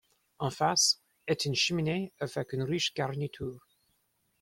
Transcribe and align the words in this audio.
En 0.39 0.49
face, 0.49 0.99
est 1.27 1.45
une 1.45 1.53
cheminée 1.53 2.11
avec 2.19 2.53
une 2.53 2.63
riche 2.63 2.95
garniture. 2.95 3.67